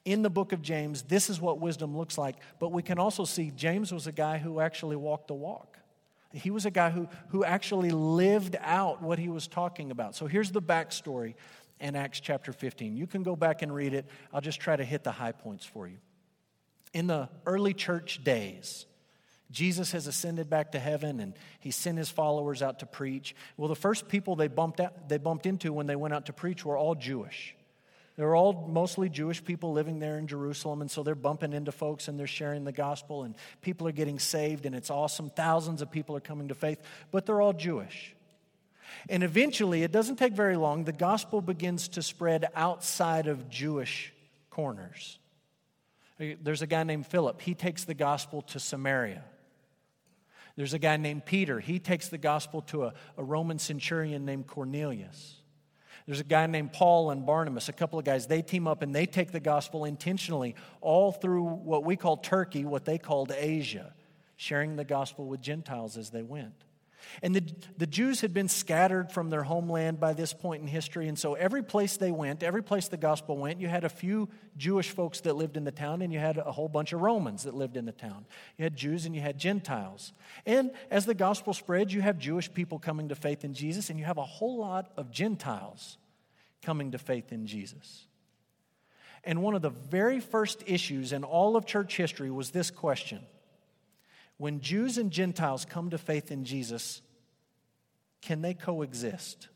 [0.05, 2.37] in the book of James, this is what wisdom looks like.
[2.59, 5.79] But we can also see James was a guy who actually walked the walk.
[6.35, 10.17] He was a guy who, who actually lived out what he was talking about.
[10.17, 11.35] So here's the backstory
[11.79, 12.97] in Acts chapter 15.
[12.97, 14.07] You can go back and read it.
[14.33, 15.99] I'll just try to hit the high points for you.
[16.93, 18.87] In the early church days,
[19.51, 23.37] Jesus has ascended back to heaven and he sent his followers out to preach.
[23.57, 26.33] Well, the first people they bumped, out, they bumped into when they went out to
[26.33, 27.55] preach were all Jewish.
[28.17, 31.73] They were all mostly Jewish people living there in Jerusalem, and so they're bumping into
[31.73, 35.31] folks and they're sharing the gospel, and people are getting saved, and it's awesome.
[35.31, 38.15] Thousands of people are coming to faith, but they're all Jewish.
[39.09, 44.13] And eventually, it doesn't take very long, the gospel begins to spread outside of Jewish
[44.51, 45.19] corners.
[46.19, 49.25] There's a guy named Philip, he takes the gospel to Samaria.
[50.57, 54.47] There's a guy named Peter, he takes the gospel to a, a Roman centurion named
[54.47, 55.41] Cornelius.
[56.07, 58.27] There's a guy named Paul and Barnabas, a couple of guys.
[58.27, 62.65] They team up and they take the gospel intentionally all through what we call Turkey,
[62.65, 63.95] what they called Asia,
[64.37, 66.64] sharing the gospel with Gentiles as they went.
[67.23, 67.43] And the,
[67.79, 71.09] the Jews had been scattered from their homeland by this point in history.
[71.09, 74.29] And so every place they went, every place the gospel went, you had a few
[74.57, 77.45] Jewish folks that lived in the town, and you had a whole bunch of Romans
[77.45, 78.27] that lived in the town.
[78.57, 80.13] You had Jews and you had Gentiles.
[80.47, 83.99] And as the gospel spread, you have Jewish people coming to faith in Jesus, and
[83.99, 85.99] you have a whole lot of Gentiles
[86.63, 88.07] coming to faith in Jesus.
[89.25, 93.21] And one of the very first issues in all of church history was this question
[94.39, 97.03] when Jews and Gentiles come to faith in Jesus,
[98.21, 99.49] can they coexist?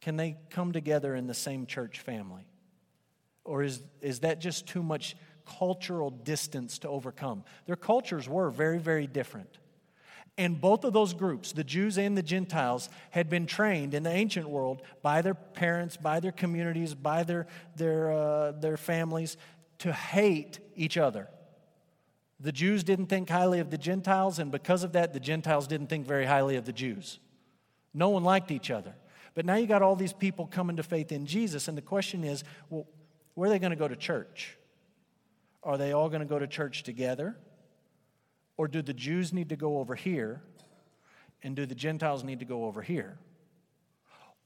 [0.00, 2.46] Can they come together in the same church family?
[3.44, 7.44] Or is, is that just too much cultural distance to overcome?
[7.66, 9.58] Their cultures were very, very different.
[10.36, 14.10] And both of those groups, the Jews and the Gentiles, had been trained in the
[14.10, 19.36] ancient world by their parents, by their communities, by their, their, uh, their families
[19.78, 21.28] to hate each other.
[22.40, 25.88] The Jews didn't think highly of the Gentiles, and because of that, the Gentiles didn't
[25.88, 27.18] think very highly of the Jews.
[27.92, 28.94] No one liked each other.
[29.34, 32.24] But now you got all these people coming to faith in Jesus, and the question
[32.24, 32.86] is well,
[33.34, 34.56] where are they going to go to church?
[35.62, 37.36] Are they all going to go to church together?
[38.56, 40.42] Or do the Jews need to go over here?
[41.42, 43.18] And do the Gentiles need to go over here?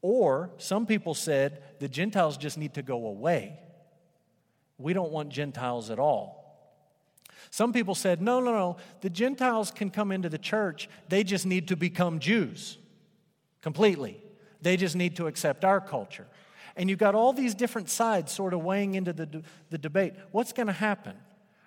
[0.03, 3.59] Or some people said the Gentiles just need to go away.
[4.77, 6.42] We don't want Gentiles at all.
[7.51, 11.47] Some people said, no, no, no, the Gentiles can come into the church, they just
[11.47, 12.79] need to become Jews
[13.61, 14.23] completely.
[14.61, 16.27] They just need to accept our culture.
[16.77, 20.15] And you've got all these different sides sort of weighing into the, the debate.
[20.31, 21.15] What's going to happen?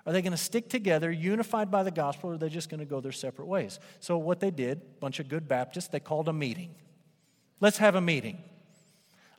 [0.06, 2.80] Are they going to stick together, unified by the gospel, or are they just going
[2.80, 3.80] to go their separate ways?
[4.00, 6.76] So, what they did, a bunch of good Baptists, they called a meeting.
[7.60, 8.38] Let's have a meeting.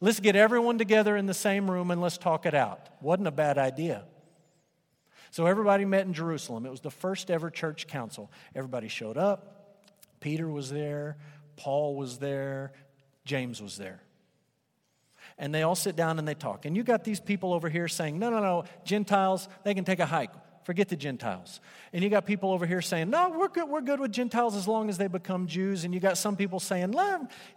[0.00, 2.88] Let's get everyone together in the same room and let's talk it out.
[3.00, 4.04] Wasn't a bad idea.
[5.36, 6.64] So, everybody met in Jerusalem.
[6.64, 8.32] It was the first ever church council.
[8.54, 9.82] Everybody showed up.
[10.18, 11.18] Peter was there,
[11.56, 12.72] Paul was there,
[13.26, 14.00] James was there
[15.36, 16.64] and they all sit down and they talk.
[16.64, 19.98] And you got these people over here saying, no, no, no, Gentiles, they can take
[19.98, 20.30] a hike.
[20.64, 21.60] Forget the Gentiles.
[21.92, 24.66] And you got people over here saying, no, we're good, we're good with Gentiles as
[24.66, 25.84] long as they become Jews.
[25.84, 26.94] And you got some people saying,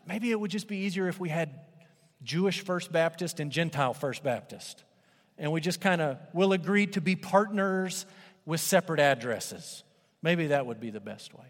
[0.06, 1.62] maybe it would just be easier if we had
[2.22, 4.84] Jewish First Baptist and Gentile First Baptist.
[5.40, 8.06] And we just kind of will agree to be partners
[8.46, 9.84] with separate addresses.
[10.22, 11.48] Maybe that would be the best way.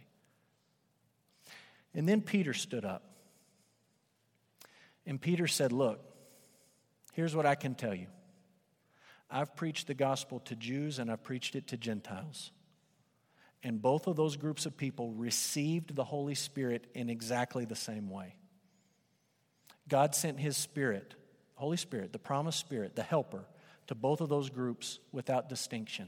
[1.93, 3.04] And then Peter stood up.
[5.06, 5.99] And Peter said, Look,
[7.19, 8.08] Here's what I can tell you
[9.30, 12.52] I've preached the gospel to Jews and I've preached it to Gentiles.
[13.62, 18.10] And both of those groups of people received the Holy Spirit in exactly the same
[18.10, 18.36] way.
[19.89, 21.13] God sent His Spirit,
[21.56, 23.43] Holy Spirit, the promised Spirit, the helper,
[23.89, 26.08] to both of those groups without distinction.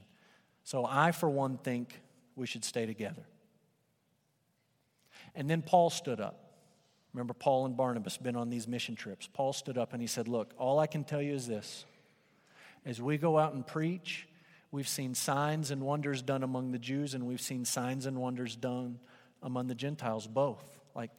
[0.63, 1.99] So I, for one, think
[2.35, 3.25] we should stay together.
[5.33, 6.51] And then Paul stood up.
[7.11, 9.27] Remember, Paul and Barnabas been on these mission trips.
[9.33, 11.85] Paul stood up and he said, Look, all I can tell you is this.
[12.85, 14.27] As we go out and preach,
[14.69, 18.55] we've seen signs and wonders done among the Jews, and we've seen signs and wonders
[18.55, 18.99] done
[19.41, 20.79] among the Gentiles, both.
[20.93, 21.09] Like,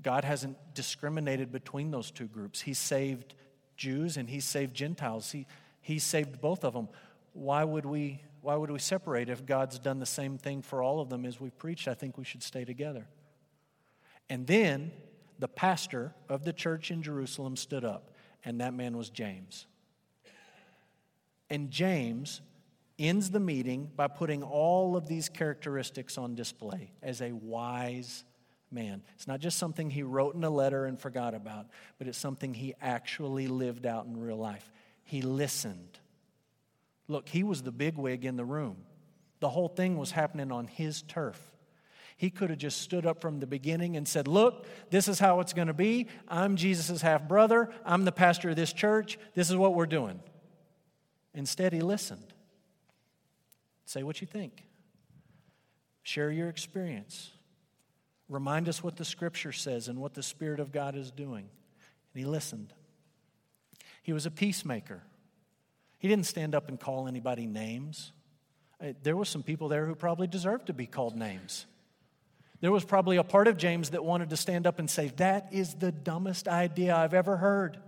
[0.00, 2.60] God hasn't discriminated between those two groups.
[2.60, 3.34] He saved
[3.76, 5.32] Jews and He saved Gentiles.
[5.32, 5.46] He,
[5.82, 6.88] he saved both of them.
[7.34, 11.00] Why would, we, why would we separate if God's done the same thing for all
[11.00, 11.88] of them as we preached?
[11.88, 13.06] I think we should stay together.
[14.30, 14.92] And then
[15.38, 18.12] the pastor of the church in Jerusalem stood up,
[18.44, 19.66] and that man was James.
[21.50, 22.40] And James
[22.98, 28.24] ends the meeting by putting all of these characteristics on display as a wise
[28.70, 29.02] man.
[29.14, 31.66] It's not just something he wrote in a letter and forgot about,
[31.98, 34.70] but it's something he actually lived out in real life.
[35.04, 35.98] He listened.
[37.08, 38.76] Look, he was the bigwig in the room.
[39.40, 41.52] The whole thing was happening on his turf.
[42.16, 45.40] He could have just stood up from the beginning and said, Look, this is how
[45.40, 46.06] it's going to be.
[46.28, 47.70] I'm Jesus' half brother.
[47.84, 49.18] I'm the pastor of this church.
[49.34, 50.20] This is what we're doing.
[51.34, 52.32] Instead, he listened.
[53.86, 54.64] Say what you think,
[56.02, 57.32] share your experience.
[58.28, 61.50] Remind us what the scripture says and what the Spirit of God is doing.
[62.14, 62.72] And he listened.
[64.02, 65.02] He was a peacemaker.
[65.98, 68.12] He didn't stand up and call anybody names.
[68.80, 71.66] Uh, there were some people there who probably deserved to be called names.
[72.60, 75.48] There was probably a part of James that wanted to stand up and say, That
[75.52, 77.78] is the dumbest idea I've ever heard.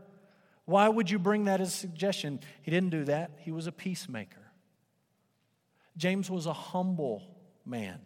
[0.65, 2.41] Why would you bring that as a suggestion?
[2.63, 3.33] He didn't do that.
[3.39, 4.41] He was a peacemaker.
[5.97, 7.23] James was a humble
[7.65, 8.01] man.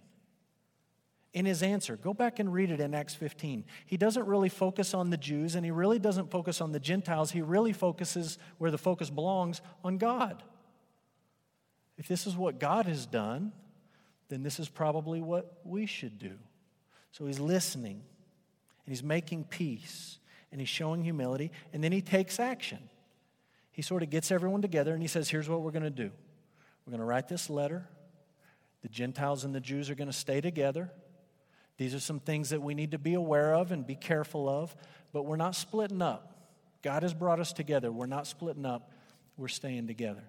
[1.35, 3.65] In his answer, go back and read it in Acts 15.
[3.85, 7.31] He doesn't really focus on the Jews and he really doesn't focus on the Gentiles.
[7.31, 10.43] He really focuses where the focus belongs on God.
[11.99, 13.53] If this is what God has done,
[14.29, 16.33] then this is probably what we should do.
[17.13, 18.03] So he's listening
[18.87, 20.19] and he's making peace
[20.51, 22.79] and he's showing humility and then he takes action.
[23.71, 26.11] He sort of gets everyone together and he says, Here's what we're going to do
[26.87, 27.87] we're going to write this letter.
[28.81, 30.91] The Gentiles and the Jews are going to stay together.
[31.79, 34.77] These are some things that we need to be aware of and be careful of,
[35.13, 36.35] but we're not splitting up.
[36.83, 37.91] God has brought us together.
[37.91, 38.91] We're not splitting up,
[39.37, 40.25] we're staying together.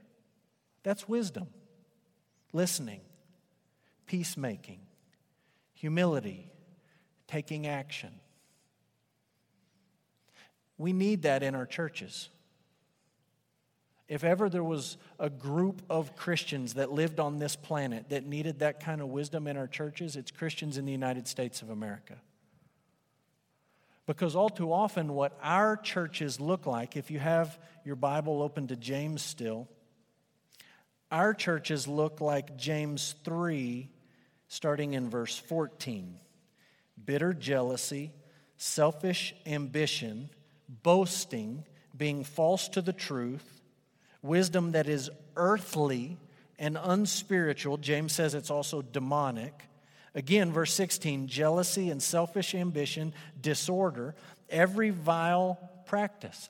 [0.84, 1.48] That's wisdom.
[2.54, 3.02] Listening,
[4.06, 4.80] peacemaking,
[5.74, 6.52] humility,
[7.28, 8.12] taking action.
[10.78, 12.30] We need that in our churches.
[14.10, 18.60] If ever there was a group of Christians that lived on this planet that needed
[18.60, 22.16] that kind of wisdom in our churches, it's Christians in the United States of America.
[24.08, 28.68] Because all too often, what our churches look like, if you have your Bible open
[28.70, 29.68] to James still,
[31.12, 33.92] our churches look like James 3,
[34.48, 36.20] starting in verse 14
[37.06, 38.12] bitter jealousy,
[38.58, 40.30] selfish ambition,
[40.68, 41.64] boasting,
[41.96, 43.59] being false to the truth,
[44.22, 46.18] wisdom that is earthly
[46.58, 47.78] and unspiritual.
[47.78, 49.64] James says it's also demonic.
[50.16, 54.16] Again, verse 16 jealousy and selfish ambition, disorder,
[54.50, 56.50] every vile practice.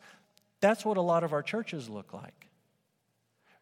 [0.61, 2.47] That's what a lot of our churches look like.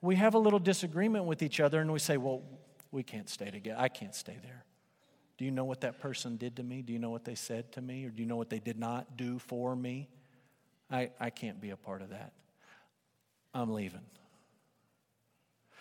[0.02, 2.44] We have a little disagreement with each other and we say, well,
[2.92, 3.80] We can't stay together.
[3.80, 4.64] I can't stay there.
[5.38, 6.82] Do you know what that person did to me?
[6.82, 8.06] Do you know what they said to me?
[8.06, 10.08] Or do you know what they did not do for me?
[10.90, 12.32] I, I can't be a part of that.
[13.58, 14.02] I'm leaving.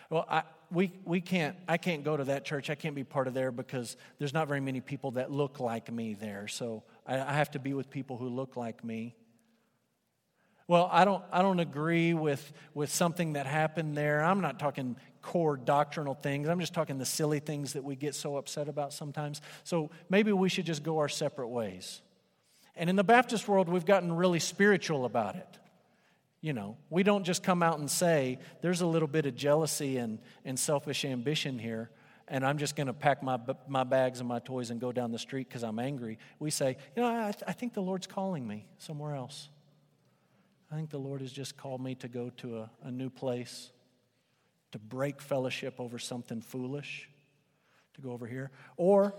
[0.08, 2.70] Well, I, we, we can't, I can't go to that church.
[2.70, 5.92] I can't be part of there because there's not very many people that look like
[5.92, 6.48] me there.
[6.48, 9.14] So I, I have to be with people who look like me.
[10.68, 14.24] Well, I don't, I don't agree with, with something that happened there.
[14.24, 16.48] I'm not talking core doctrinal things.
[16.48, 19.42] I'm just talking the silly things that we get so upset about sometimes.
[19.64, 22.00] So maybe we should just go our separate ways.
[22.74, 25.58] And in the Baptist world, we've gotten really spiritual about it.
[26.47, 29.97] You know, we don't just come out and say, there's a little bit of jealousy
[29.97, 31.90] and, and selfish ambition here,
[32.28, 33.36] and I'm just going to pack my,
[33.66, 36.20] my bags and my toys and go down the street because I'm angry.
[36.38, 39.49] We say, you know, I, I think the Lord's calling me somewhere else.
[40.70, 43.72] I think the Lord has just called me to go to a, a new place,
[44.70, 47.11] to break fellowship over something foolish,
[47.94, 48.53] to go over here.
[48.76, 49.16] Or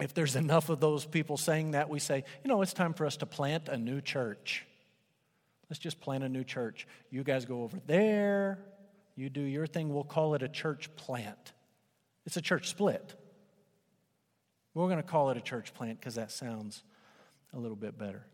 [0.00, 3.04] if there's enough of those people saying that, we say, you know, it's time for
[3.04, 4.64] us to plant a new church.
[5.68, 6.86] Let's just plant a new church.
[7.10, 8.58] You guys go over there,
[9.16, 9.92] you do your thing.
[9.92, 11.52] We'll call it a church plant.
[12.24, 13.14] It's a church split.
[14.74, 16.82] We're going to call it a church plant because that sounds
[17.54, 18.26] a little bit better.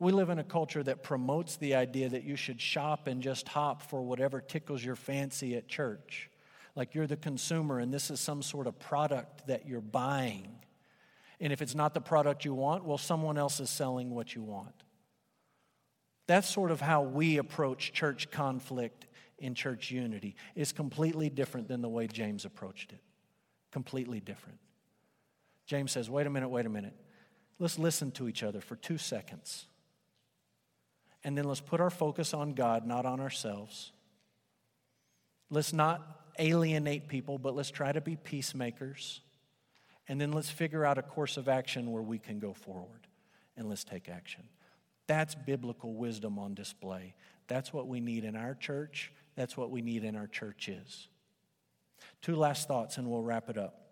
[0.00, 3.46] We live in a culture that promotes the idea that you should shop and just
[3.46, 6.28] hop for whatever tickles your fancy at church.
[6.74, 10.48] Like you're the consumer and this is some sort of product that you're buying.
[11.38, 14.42] And if it's not the product you want, well, someone else is selling what you
[14.42, 14.74] want.
[16.26, 19.06] That's sort of how we approach church conflict
[19.38, 20.36] in church unity.
[20.54, 23.00] It's completely different than the way James approached it.
[23.72, 24.58] Completely different.
[25.66, 26.94] James says, wait a minute, wait a minute.
[27.58, 29.66] Let's listen to each other for two seconds.
[31.24, 33.92] And then let's put our focus on God, not on ourselves.
[35.50, 36.02] Let's not
[36.38, 39.20] alienate people, but let's try to be peacemakers.
[40.08, 43.06] And then let's figure out a course of action where we can go forward
[43.56, 44.42] and let's take action.
[45.12, 47.14] That's biblical wisdom on display.
[47.46, 49.12] That's what we need in our church.
[49.36, 51.06] That's what we need in our churches.
[52.22, 53.90] Two last thoughts and we'll wrap it up.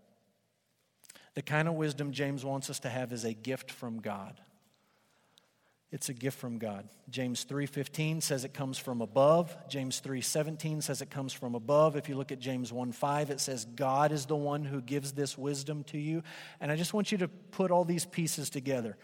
[1.35, 4.41] The kind of wisdom James wants us to have is a gift from God.
[5.93, 6.89] It's a gift from God.
[7.11, 9.55] James 3:15 says it comes from above.
[9.69, 11.97] James 3:17 says it comes from above.
[11.97, 15.37] If you look at James 1:5 it says God is the one who gives this
[15.37, 16.23] wisdom to you.
[16.61, 18.97] And I just want you to put all these pieces together.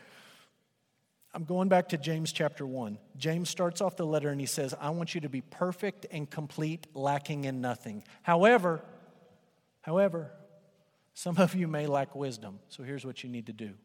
[1.36, 2.98] I'm going back to James chapter 1.
[3.18, 6.30] James starts off the letter and he says, "I want you to be perfect and
[6.30, 8.82] complete, lacking in nothing." However,
[9.82, 10.32] however,
[11.12, 12.60] some of you may lack wisdom.
[12.70, 13.76] So here's what you need to do.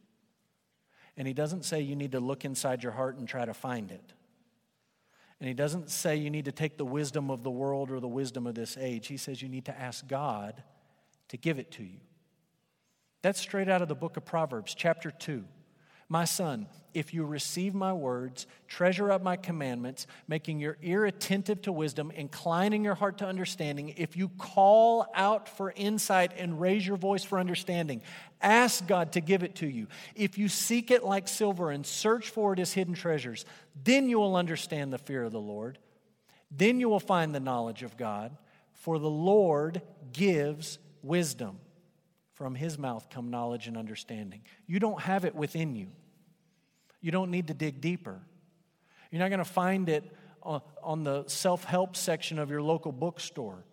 [1.18, 3.92] And he doesn't say you need to look inside your heart and try to find
[3.92, 4.14] it.
[5.42, 8.08] And he doesn't say you need to take the wisdom of the world or the
[8.08, 9.08] wisdom of this age.
[9.08, 10.64] He says you need to ask God
[11.28, 12.00] to give it to you.
[13.22, 15.46] That's straight out of the book of Proverbs, chapter 2.
[16.12, 21.62] My son, if you receive my words, treasure up my commandments, making your ear attentive
[21.62, 26.86] to wisdom, inclining your heart to understanding, if you call out for insight and raise
[26.86, 28.02] your voice for understanding,
[28.42, 29.88] ask God to give it to you.
[30.14, 33.46] If you seek it like silver and search for it as hidden treasures,
[33.82, 35.80] then you will understand the fear of the Lord.
[36.52, 38.36] Then you will find the knowledge of God,
[38.74, 39.82] for the Lord
[40.12, 41.62] gives wisdom.
[42.34, 44.42] From his mouth come knowledge and understanding.
[44.68, 45.88] You don't have it within you.
[47.02, 48.20] You don't need to dig deeper.
[49.12, 50.10] You're not going to find it
[50.44, 53.64] on the self help section of your local bookstore.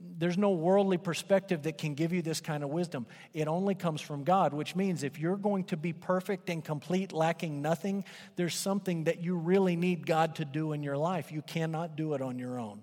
[0.00, 3.06] There's no worldly perspective that can give you this kind of wisdom.
[3.32, 7.12] It only comes from God, which means if you're going to be perfect and complete,
[7.12, 8.04] lacking nothing,
[8.36, 11.32] there's something that you really need God to do in your life.
[11.32, 12.82] You cannot do it on your own.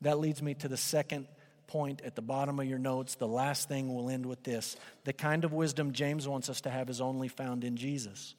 [0.00, 1.26] That leads me to the second
[1.66, 3.16] point at the bottom of your notes.
[3.16, 4.76] The last thing we'll end with this.
[5.04, 8.34] The kind of wisdom James wants us to have is only found in Jesus.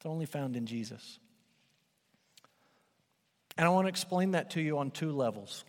[0.00, 1.18] It's only found in Jesus.
[3.58, 5.66] And I want to explain that to you on two levels.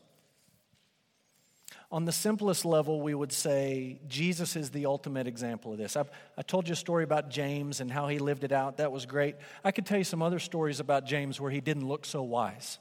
[1.91, 5.97] On the simplest level, we would say Jesus is the ultimate example of this.
[5.97, 8.77] I've, i told you a story about James and how he lived it out.
[8.77, 9.35] That was great.
[9.65, 12.79] I could tell you some other stories about James where he didn't look so wise.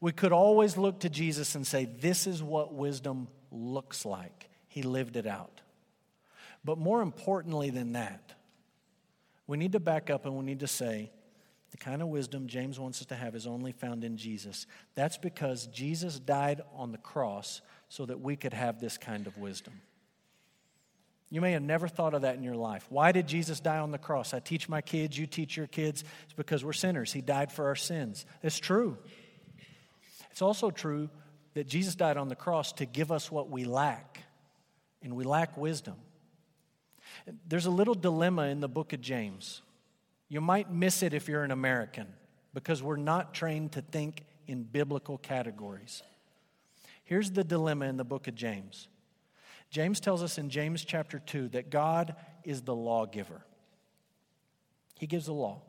[0.00, 4.50] We could always look to Jesus and say, This is what wisdom looks like.
[4.68, 5.62] He lived it out.
[6.64, 8.35] But more importantly than that,
[9.46, 11.10] we need to back up and we need to say
[11.70, 14.66] the kind of wisdom James wants us to have is only found in Jesus.
[14.94, 19.36] That's because Jesus died on the cross so that we could have this kind of
[19.36, 19.74] wisdom.
[21.28, 22.86] You may have never thought of that in your life.
[22.88, 24.32] Why did Jesus die on the cross?
[24.32, 26.04] I teach my kids, you teach your kids.
[26.24, 27.12] It's because we're sinners.
[27.12, 28.24] He died for our sins.
[28.42, 28.96] It's true.
[30.30, 31.10] It's also true
[31.54, 34.22] that Jesus died on the cross to give us what we lack,
[35.02, 35.96] and we lack wisdom.
[37.48, 39.62] There's a little dilemma in the book of James.
[40.28, 42.06] You might miss it if you're an American
[42.54, 46.02] because we're not trained to think in biblical categories.
[47.04, 48.88] Here's the dilemma in the book of James
[49.70, 52.14] James tells us in James chapter 2 that God
[52.44, 53.42] is the lawgiver,
[54.98, 55.62] He gives the law.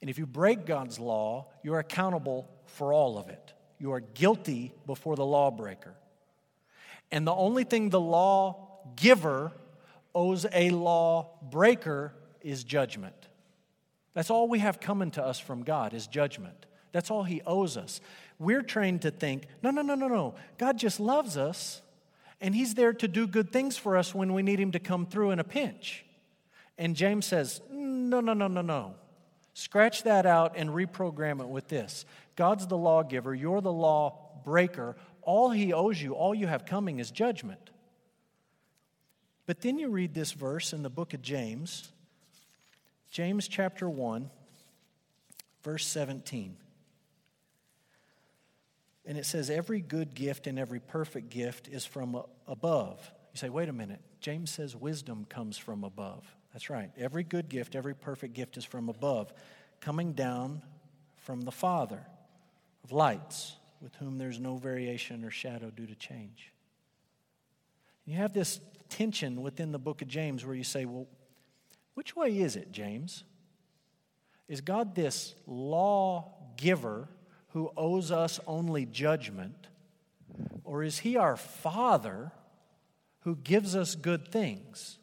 [0.00, 3.54] And if you break God's law, you're accountable for all of it.
[3.78, 5.94] You are guilty before the lawbreaker.
[7.10, 9.52] And the only thing the law giver
[10.16, 13.28] owes a law breaker is judgment.
[14.14, 16.64] That's all we have coming to us from God is judgment.
[16.90, 18.00] That's all He owes us.
[18.38, 20.34] We're trained to think, no, no, no, no, no.
[20.56, 21.82] God just loves us,
[22.40, 25.04] and He's there to do good things for us when we need Him to come
[25.04, 26.06] through in a pinch.
[26.78, 28.94] And James says, no, no, no, no, no.
[29.52, 32.06] Scratch that out and reprogram it with this
[32.36, 34.96] God's the lawgiver, you're the law breaker.
[35.20, 37.70] All He owes you, all you have coming is judgment.
[39.46, 41.88] But then you read this verse in the book of James,
[43.10, 44.28] James chapter 1,
[45.62, 46.56] verse 17.
[49.06, 53.10] And it says, Every good gift and every perfect gift is from above.
[53.36, 54.00] You say, wait a minute.
[54.20, 56.24] James says wisdom comes from above.
[56.54, 56.90] That's right.
[56.96, 59.30] Every good gift, every perfect gift is from above,
[59.80, 60.62] coming down
[61.18, 62.00] from the Father
[62.82, 66.50] of lights, with whom there's no variation or shadow due to change.
[68.06, 68.58] You have this
[68.88, 71.06] tension within the book of James where you say, well,
[71.94, 73.24] which way is it, James?
[74.48, 77.08] Is God this law giver
[77.48, 79.68] who owes us only judgment?
[80.64, 82.32] Or is he our Father
[83.20, 84.98] who gives us good things?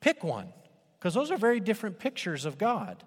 [0.00, 0.48] Pick one,
[0.98, 3.04] because those are very different pictures of God.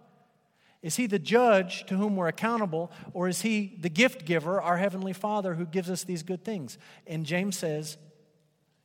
[0.83, 4.77] Is he the judge to whom we're accountable, or is he the gift giver, our
[4.77, 6.77] Heavenly Father, who gives us these good things?
[7.07, 7.97] And James says,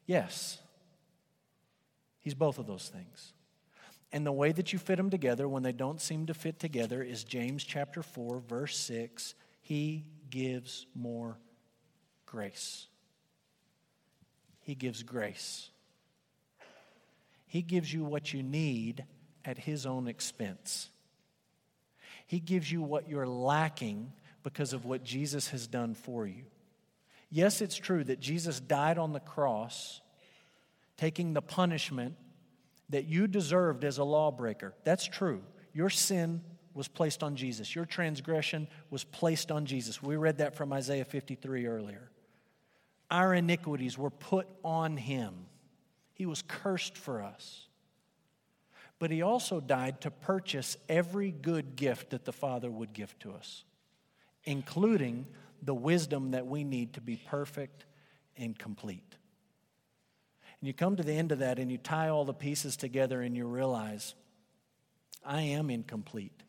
[0.09, 0.59] yes.
[2.19, 3.33] He's both of those things.
[4.11, 7.03] And the way that you fit them together when they don't seem to fit together
[7.03, 9.35] is James chapter 4, verse 6.
[9.61, 11.39] He gives more
[12.27, 12.89] grace.
[14.61, 15.71] He gives grace.
[17.47, 19.05] He gives you what you need
[19.45, 20.91] at His own expense.
[22.27, 26.45] He gives you what you're lacking because of what Jesus has done for you.
[27.31, 30.01] Yes, it's true that Jesus died on the cross,
[30.97, 32.15] taking the punishment
[32.91, 34.75] that you deserved as a lawbreaker.
[34.85, 35.43] That's true.
[35.73, 36.43] Your sin
[36.75, 40.03] was placed on Jesus, your transgression was placed on Jesus.
[40.03, 42.11] We read that from Isaiah 53 earlier.
[43.11, 45.47] Our iniquities were put on him,
[46.15, 47.65] he was cursed for us.
[49.01, 53.33] But he also died to purchase every good gift that the Father would give to
[53.33, 53.63] us,
[54.45, 55.27] including
[55.63, 57.85] the wisdom that we need to be perfect
[58.37, 59.17] and complete.
[60.61, 63.21] And you come to the end of that and you tie all the pieces together
[63.21, 64.15] and you realize,
[65.25, 66.43] I am incomplete.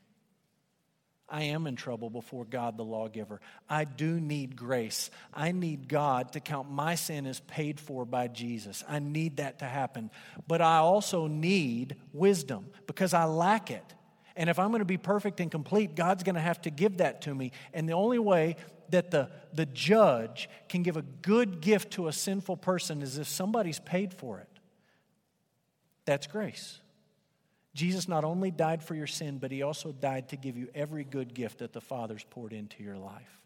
[1.32, 3.40] I am in trouble before God the lawgiver.
[3.70, 5.12] I do need grace.
[5.32, 8.84] I need God to count my sin as paid for by Jesus.
[8.90, 10.10] I need that to happen.
[10.48, 13.94] But I also need wisdom because I lack it.
[14.40, 17.00] And if I'm going to be perfect and complete, God's going to have to give
[17.00, 17.52] that to me.
[17.74, 18.56] And the only way
[18.88, 23.28] that the, the judge can give a good gift to a sinful person is if
[23.28, 24.48] somebody's paid for it.
[26.06, 26.80] That's grace.
[27.76, 31.04] Jesus not only died for your sin, but he also died to give you every
[31.04, 33.42] good gift that the Father's poured into your life.